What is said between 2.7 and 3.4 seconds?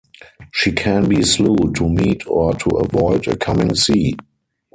avoid a